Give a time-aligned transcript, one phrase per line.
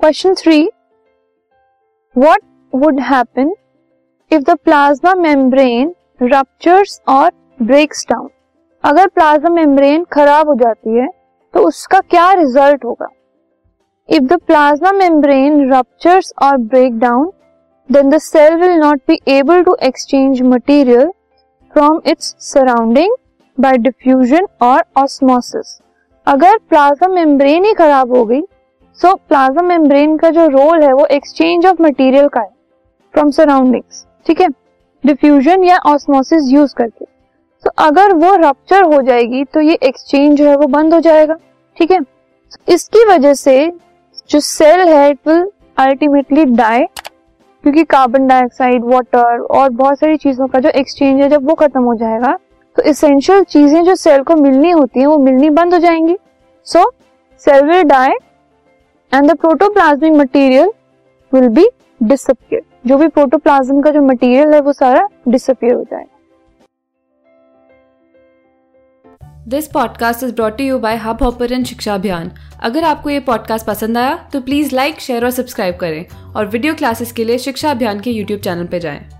[0.00, 0.62] Question three
[2.16, 2.40] what
[2.72, 3.50] would happen
[4.30, 7.30] if the plasma membrane ruptures और
[7.62, 8.28] breaks down
[8.84, 11.08] अगर plasma membrane खराब हो जाती है
[11.54, 13.08] तो उसका क्या रिज़ल्ट होगा?
[14.08, 17.30] If the plasma membrane ruptures और break down
[17.88, 21.10] then the cell will not be able to exchange material
[21.74, 23.16] from its surrounding
[23.58, 25.78] by diffusion और ऑस्मोसिस
[26.26, 28.42] अगर प्लाज्मा मेम्ब्रेन ही खराब हो गई
[29.00, 32.50] सो प्लाज्मा मेम्ब्रेन का जो रोल है, वो एक्सचेंज ऑफ़ मटेरियल का है
[33.14, 34.48] फ्रॉम सराउंडिंग्स ठीक है?
[35.04, 37.04] डिफ्यूजन या ऑस्मोसिस यूज़ करके।
[37.64, 41.34] तो अगर वो रप्चर हो जाएगी तो ये एक्सचेंज जो है, वो बंद हो जाएगा,
[41.76, 41.98] ठीक है?
[42.68, 43.70] इसकी वजह से
[44.30, 50.46] जो सेल है इट विल अल्टीमेटली डाई क्योंकि कार्बन डाइऑक्साइड वाटर और बहुत सारी चीज़ों
[50.48, 52.36] का जो एक्सचेंज है, जब वो खत्म हो जाएगा
[52.76, 56.16] तो इसेंशियल चीज़ें जो सेल को मिलनी होती हैं, वो मिलनी बंद हो जाएँगी।
[56.66, 56.90] So
[57.42, 58.12] cell will die
[59.16, 60.70] and the protoplasmic material
[61.32, 61.66] will be
[62.00, 66.12] disappear जो भी प्रोटोप्लाज्म का जो मटेरियल है, वो सारा डिसअपियर हो जाएगा।
[69.48, 72.30] This podcast is brought you by Hubhopper Shiksha Abhiyan
[72.62, 76.04] अगर आपको ये पॉडकास्ट पसंद आया तो प्लीज़ लाइक शेयर और सब्सक्राइब करें।
[76.36, 79.15] और वीडियो क्लासेस के लिए शिक्षा अभियान के यूट्यूब चैनल पर जाएँ।